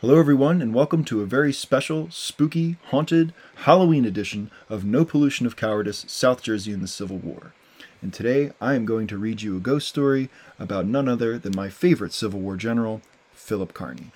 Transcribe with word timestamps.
Hello, 0.00 0.16
everyone, 0.16 0.62
and 0.62 0.72
welcome 0.72 1.04
to 1.06 1.22
a 1.22 1.26
very 1.26 1.52
special, 1.52 2.08
spooky, 2.08 2.76
haunted 2.90 3.34
Halloween 3.64 4.04
edition 4.04 4.48
of 4.68 4.84
No 4.84 5.04
Pollution 5.04 5.44
of 5.44 5.56
Cowardice 5.56 6.04
South 6.06 6.40
Jersey 6.40 6.70
in 6.70 6.80
the 6.80 6.86
Civil 6.86 7.16
War. 7.16 7.52
And 8.00 8.14
today 8.14 8.52
I 8.60 8.74
am 8.74 8.86
going 8.86 9.08
to 9.08 9.18
read 9.18 9.42
you 9.42 9.56
a 9.56 9.60
ghost 9.60 9.88
story 9.88 10.30
about 10.56 10.86
none 10.86 11.08
other 11.08 11.36
than 11.36 11.56
my 11.56 11.68
favorite 11.68 12.12
Civil 12.12 12.38
War 12.38 12.54
general, 12.54 13.02
Philip 13.32 13.74
Kearny. 13.74 14.12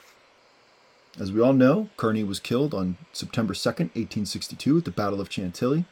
As 1.18 1.32
we 1.32 1.40
all 1.40 1.52
know, 1.52 1.88
Kearny 1.96 2.24
was 2.24 2.38
killed 2.38 2.74
on 2.74 2.96
September 3.12 3.52
2nd, 3.52 3.90
1862, 3.96 4.78
at 4.78 4.84
the 4.84 4.92
Battle 4.92 5.20
of 5.20 5.32
Chantilly. 5.32 5.84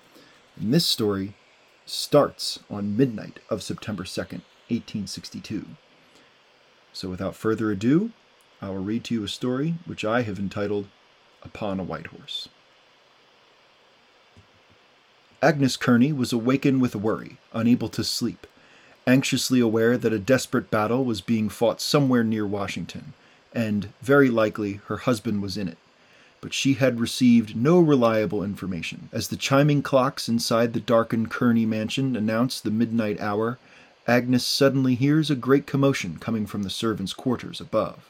And 0.55 0.73
this 0.73 0.87
story 0.87 1.35
starts 1.85 2.61
on 2.71 2.97
midnight 2.97 3.41
of 3.51 3.61
September 3.61 4.05
2nd, 4.05 4.43
1862. 4.69 5.67
So 6.93 7.09
without 7.09 7.35
further 7.35 7.73
ado, 7.73 8.13
I 8.63 8.69
will 8.69 8.85
read 8.85 9.05
to 9.05 9.15
you 9.15 9.25
a 9.25 9.29
story 9.29 9.77
which 9.87 10.05
I 10.05 10.23
have 10.23 10.39
entitled 10.39 10.87
Upon 11.43 11.81
a 11.81 11.83
White 11.83 12.09
Horse. 12.09 12.49
Agnes 15.43 15.79
Kearny 15.79 16.13
was 16.15 16.35
awakened 16.35 16.83
with 16.83 16.95
worry, 16.95 17.39
unable 17.55 17.89
to 17.89 18.05
sleep, 18.05 18.47
anxiously 19.07 19.59
aware 19.59 19.97
that 19.97 20.13
a 20.13 20.19
desperate 20.19 20.71
battle 20.71 21.03
was 21.03 21.23
being 21.23 21.49
fought 21.49 21.81
somewhere 21.81 22.23
near 22.23 22.47
Washington, 22.47 23.15
and, 23.55 23.89
very 24.03 24.29
likely, 24.29 24.81
her 24.89 24.99
husband 24.99 25.41
was 25.41 25.57
in 25.57 25.67
it. 25.67 25.79
But 26.43 26.53
she 26.53 26.75
had 26.75 27.01
received 27.01 27.57
no 27.57 27.81
reliable 27.81 28.45
information. 28.45 29.09
As 29.13 29.29
the 29.29 29.37
chiming 29.37 29.83
clocks 29.83 30.29
inside 30.29 30.75
the 30.75 30.81
darkened 30.81 31.31
Kearny 31.31 31.67
mansion 31.67 32.15
announced 32.17 32.65
the 32.65 32.71
midnight 32.71 33.19
hour, 33.19 33.59
Agnes 34.07 34.45
suddenly 34.45 34.95
hears 34.95 35.31
a 35.31 35.35
great 35.35 35.67
commotion 35.67 36.19
coming 36.19 36.47
from 36.47 36.63
the 36.63 36.71
servants' 36.71 37.15
quarters 37.15 37.61
above. 37.61 38.07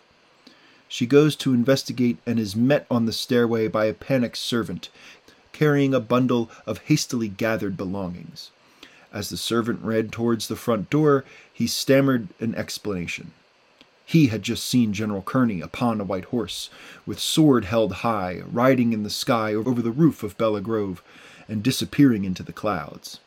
She 0.92 1.06
goes 1.06 1.36
to 1.36 1.54
investigate 1.54 2.18
and 2.26 2.40
is 2.40 2.56
met 2.56 2.84
on 2.90 3.06
the 3.06 3.12
stairway 3.12 3.68
by 3.68 3.84
a 3.84 3.94
panicked 3.94 4.38
servant 4.38 4.88
carrying 5.52 5.94
a 5.94 6.00
bundle 6.00 6.50
of 6.66 6.78
hastily 6.78 7.28
gathered 7.28 7.76
belongings. 7.76 8.50
As 9.12 9.30
the 9.30 9.36
servant 9.36 9.84
ran 9.84 10.08
towards 10.08 10.48
the 10.48 10.56
front 10.56 10.90
door, 10.90 11.24
he 11.52 11.68
stammered 11.68 12.28
an 12.40 12.56
explanation. 12.56 13.30
He 14.04 14.26
had 14.26 14.42
just 14.42 14.64
seen 14.64 14.92
General 14.92 15.22
Kearny 15.22 15.60
upon 15.60 16.00
a 16.00 16.04
white 16.04 16.24
horse, 16.26 16.70
with 17.06 17.20
sword 17.20 17.66
held 17.66 17.92
high, 18.02 18.42
riding 18.50 18.92
in 18.92 19.04
the 19.04 19.10
sky 19.10 19.54
over 19.54 19.80
the 19.80 19.92
roof 19.92 20.24
of 20.24 20.36
Bella 20.36 20.60
Grove, 20.60 21.04
and 21.48 21.62
disappearing 21.62 22.24
into 22.24 22.42
the 22.42 22.52
clouds. 22.52 23.20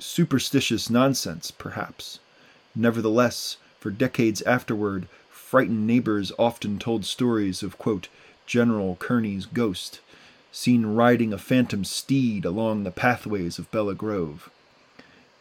Superstitious 0.00 0.90
nonsense, 0.90 1.52
perhaps. 1.52 2.18
Nevertheless, 2.74 3.58
for 3.78 3.92
decades 3.92 4.42
afterward, 4.42 5.06
frightened 5.44 5.86
neighbors 5.86 6.32
often 6.38 6.78
told 6.78 7.04
stories 7.04 7.62
of, 7.62 7.76
quote, 7.76 8.08
General 8.46 8.96
Kearny's 8.96 9.44
ghost, 9.44 10.00
seen 10.50 10.86
riding 10.86 11.32
a 11.32 11.38
phantom 11.38 11.84
steed 11.84 12.46
along 12.46 12.82
the 12.82 12.90
pathways 12.90 13.58
of 13.58 13.70
Bella 13.70 13.94
Grove. 13.94 14.50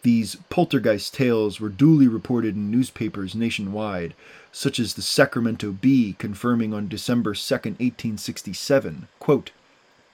These 0.01 0.35
poltergeist 0.49 1.13
tales 1.13 1.61
were 1.61 1.69
duly 1.69 2.09
reported 2.09 2.55
in 2.55 2.69
newspapers 2.69 3.33
nationwide, 3.33 4.13
such 4.51 4.77
as 4.77 4.93
the 4.93 5.01
Sacramento 5.01 5.71
Bee 5.71 6.17
confirming 6.19 6.73
on 6.73 6.89
December 6.89 7.33
2, 7.33 7.53
1867, 7.53 9.07
quote, 9.19 9.51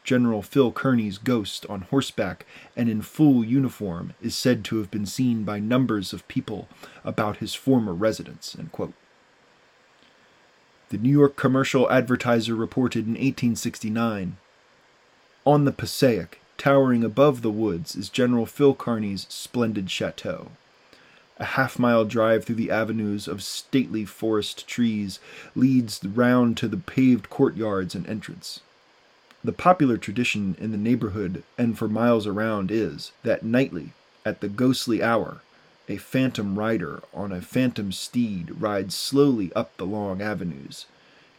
General 0.03 0.43
Phil 0.43 0.71
Kearny's 0.71 1.17
ghost 1.17 1.65
on 1.67 1.81
horseback 1.81 2.45
and 2.75 2.87
in 2.87 3.01
full 3.01 3.43
uniform 3.43 4.13
is 4.21 4.35
said 4.35 4.63
to 4.65 4.77
have 4.77 4.91
been 4.91 5.07
seen 5.07 5.43
by 5.43 5.59
numbers 5.59 6.13
of 6.13 6.27
people 6.27 6.69
about 7.03 7.37
his 7.37 7.55
former 7.55 7.93
residence. 7.93 8.55
The 10.89 10.97
New 10.97 11.11
York 11.11 11.35
Commercial 11.35 11.87
Advertiser 11.91 12.55
reported 12.55 13.05
in 13.05 13.11
1869 13.11 14.37
On 15.45 15.65
the 15.65 15.71
Passaic, 15.71 16.41
towering 16.57 17.03
above 17.03 17.43
the 17.43 17.51
woods, 17.51 17.95
is 17.95 18.09
General 18.09 18.47
Phil 18.47 18.73
Kearny's 18.73 19.27
splendid 19.29 19.91
chateau. 19.91 20.49
A 21.37 21.45
half 21.45 21.77
mile 21.77 22.05
drive 22.05 22.43
through 22.43 22.55
the 22.55 22.71
avenues 22.71 23.27
of 23.27 23.43
stately 23.43 24.03
forest 24.03 24.67
trees 24.67 25.19
leads 25.53 26.03
round 26.03 26.57
to 26.57 26.67
the 26.67 26.77
paved 26.77 27.29
courtyards 27.29 27.93
and 27.93 28.07
entrance. 28.07 28.61
The 29.43 29.53
popular 29.53 29.97
tradition 29.97 30.55
in 30.59 30.71
the 30.71 30.77
neighborhood 30.77 31.43
and 31.55 31.77
for 31.77 31.87
miles 31.87 32.25
around 32.25 32.71
is 32.71 33.11
that 33.21 33.43
nightly, 33.43 33.93
at 34.25 34.41
the 34.41 34.49
ghostly 34.49 35.03
hour, 35.03 35.41
a 35.89 35.97
phantom 35.97 36.57
rider 36.57 37.01
on 37.13 37.31
a 37.31 37.41
phantom 37.41 37.91
steed 37.91 38.61
rides 38.61 38.93
slowly 38.93 39.51
up 39.53 39.75
the 39.77 39.85
long 39.85 40.21
avenues, 40.21 40.85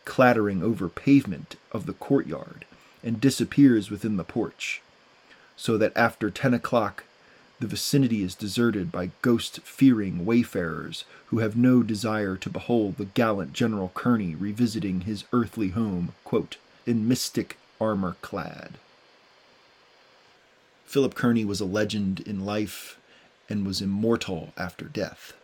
clattering 0.04 0.62
over 0.62 0.88
pavement 0.88 1.54
of 1.70 1.86
the 1.86 1.92
courtyard, 1.92 2.66
and 3.02 3.20
disappears 3.20 3.90
within 3.90 4.16
the 4.16 4.24
porch, 4.24 4.82
so 5.56 5.78
that 5.78 5.96
after 5.96 6.30
ten 6.30 6.52
o'clock 6.52 7.04
the 7.60 7.66
vicinity 7.66 8.22
is 8.22 8.34
deserted 8.34 8.90
by 8.90 9.10
ghost 9.22 9.60
fearing 9.60 10.24
wayfarers 10.24 11.04
who 11.26 11.38
have 11.38 11.56
no 11.56 11.82
desire 11.82 12.36
to 12.36 12.50
behold 12.50 12.96
the 12.96 13.04
gallant 13.04 13.52
General 13.52 13.92
Kearny 13.94 14.34
revisiting 14.34 15.02
his 15.02 15.24
earthly 15.32 15.68
home, 15.68 16.12
quote, 16.24 16.56
in 16.86 17.06
mystic 17.06 17.58
armor 17.80 18.16
clad. 18.22 18.78
Philip 20.86 21.14
Kearny 21.14 21.44
was 21.44 21.60
a 21.60 21.66
legend 21.66 22.20
in 22.20 22.44
life 22.44 22.98
and 23.50 23.66
was 23.66 23.82
immortal 23.82 24.52
after 24.56 24.86
death. 24.86 25.34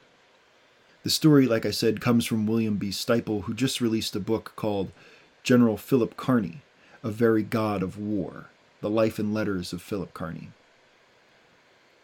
The 1.02 1.10
story, 1.10 1.46
like 1.46 1.66
I 1.66 1.70
said, 1.70 2.00
comes 2.00 2.24
from 2.26 2.46
William 2.46 2.78
B. 2.78 2.90
Styple, 2.90 3.42
who 3.42 3.54
just 3.54 3.80
released 3.80 4.16
a 4.16 4.20
book 4.20 4.52
called 4.56 4.90
General 5.42 5.76
Philip 5.76 6.16
Kearny, 6.16 6.62
A 7.04 7.10
Very 7.10 7.42
God 7.42 7.82
of 7.82 7.98
War 7.98 8.46
The 8.80 8.90
Life 8.90 9.18
and 9.18 9.32
Letters 9.34 9.72
of 9.72 9.82
Philip 9.82 10.14
Kearny. 10.14 10.48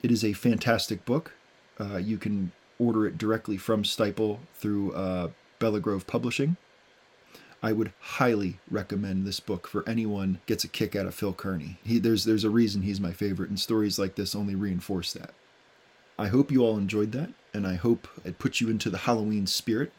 It 0.02 0.10
is 0.10 0.24
a 0.24 0.32
fantastic 0.32 1.04
book. 1.04 1.32
Uh, 1.80 1.96
you 1.96 2.18
can 2.18 2.52
order 2.78 3.06
it 3.06 3.18
directly 3.18 3.56
from 3.56 3.84
Styple 3.84 4.40
through 4.54 4.92
uh, 4.92 5.30
Bella 5.58 5.80
Grove 5.80 6.06
Publishing. 6.06 6.56
I 7.62 7.72
would 7.72 7.92
highly 8.00 8.58
recommend 8.70 9.24
this 9.24 9.38
book 9.38 9.68
for 9.68 9.88
anyone 9.88 10.40
gets 10.46 10.64
a 10.64 10.68
kick 10.68 10.96
out 10.96 11.06
of 11.06 11.14
Phil 11.14 11.32
Kearny. 11.32 11.76
He, 11.84 12.00
there's 12.00 12.24
there's 12.24 12.42
a 12.42 12.50
reason 12.50 12.82
he's 12.82 13.00
my 13.00 13.12
favorite, 13.12 13.50
and 13.50 13.58
stories 13.60 13.98
like 13.98 14.16
this 14.16 14.34
only 14.34 14.56
reinforce 14.56 15.12
that. 15.12 15.32
I 16.22 16.28
hope 16.28 16.52
you 16.52 16.62
all 16.62 16.78
enjoyed 16.78 17.10
that, 17.12 17.30
and 17.52 17.66
I 17.66 17.74
hope 17.74 18.06
it 18.24 18.38
put 18.38 18.60
you 18.60 18.70
into 18.70 18.90
the 18.90 18.98
Halloween 18.98 19.48
spirit. 19.48 19.92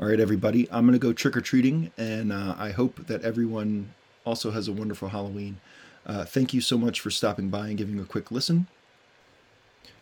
All 0.00 0.08
right, 0.08 0.18
everybody, 0.18 0.66
I'm 0.72 0.84
going 0.84 0.98
to 0.98 0.98
go 0.98 1.12
trick 1.12 1.36
or 1.36 1.40
treating, 1.40 1.92
and 1.96 2.32
uh, 2.32 2.56
I 2.58 2.70
hope 2.72 3.06
that 3.06 3.22
everyone 3.22 3.94
also 4.24 4.50
has 4.50 4.66
a 4.66 4.72
wonderful 4.72 5.10
Halloween. 5.10 5.60
Uh, 6.04 6.24
thank 6.24 6.52
you 6.52 6.60
so 6.60 6.76
much 6.76 6.98
for 6.98 7.08
stopping 7.08 7.50
by 7.50 7.68
and 7.68 7.78
giving 7.78 8.00
a 8.00 8.04
quick 8.04 8.32
listen. 8.32 8.66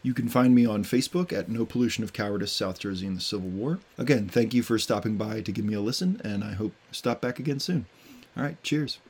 You 0.03 0.15
can 0.15 0.31
find 0.31 0.54
me 0.54 0.65
on 0.65 0.84
Facebook 0.84 1.34
at 1.34 1.50
No 1.50 1.66
Pollution 1.66 2.03
of 2.03 2.15
Cowardice 2.15 2.53
South 2.53 2.78
Jersey 2.78 3.06
in 3.06 3.15
the 3.15 3.21
Civil 3.21 3.50
War. 3.50 3.81
Again, 3.98 4.27
thank 4.27 4.54
you 4.54 4.62
for 4.62 4.78
stopping 4.78 5.19
by 5.19 5.43
to 5.43 5.53
give 5.53 5.66
me 5.66 5.75
a 5.75 5.82
listen, 5.82 6.19
and 6.25 6.43
I 6.43 6.54
hope 6.54 6.72
stop 6.93 7.21
back 7.21 7.38
again 7.38 7.60
soon. 7.60 7.84
All 8.38 8.43
right, 8.43 8.62
cheers. 8.62 9.00